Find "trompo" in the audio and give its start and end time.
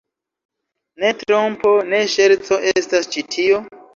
1.19-1.75